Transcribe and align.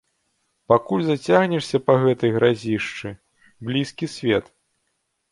Пакуль 0.71 1.01
зацягнешся 1.09 1.79
па 1.89 1.97
гэтай 2.03 2.31
гразішчы, 2.37 3.11
блізкі 3.69 4.09
свет. 4.15 4.49